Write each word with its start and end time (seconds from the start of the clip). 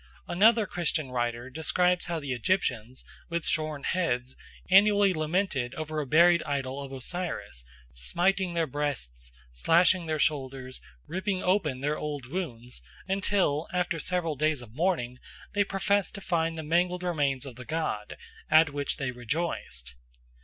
Another 0.27 0.65
Christian 0.65 1.11
writer 1.11 1.51
describes 1.51 2.05
how 2.05 2.19
the 2.19 2.33
Egyptians, 2.33 3.05
with 3.29 3.45
shorn 3.45 3.83
heads, 3.83 4.35
annually 4.67 5.13
lamented 5.13 5.75
over 5.75 5.99
a 5.99 6.07
buried 6.07 6.41
idol 6.41 6.81
of 6.81 6.91
Osiris, 6.91 7.63
smiting 7.91 8.55
their 8.55 8.65
breasts, 8.65 9.31
slashing 9.51 10.07
their 10.07 10.17
shoulders, 10.17 10.81
ripping 11.05 11.43
open 11.43 11.81
their 11.81 11.99
old 11.99 12.25
wounds, 12.25 12.81
until, 13.07 13.67
after 13.71 13.99
several 13.99 14.35
days 14.35 14.63
of 14.63 14.73
mourning, 14.73 15.19
they 15.53 15.63
professed 15.63 16.15
to 16.15 16.21
find 16.21 16.57
the 16.57 16.63
mangled 16.63 17.03
remains 17.03 17.45
of 17.45 17.55
the 17.55 17.63
god, 17.63 18.17
at 18.49 18.71
which 18.71 18.97
they 18.97 19.11
rejoiced. 19.11 19.93